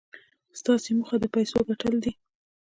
[0.59, 2.11] ستاسې موخه د پيسو ګټل دي.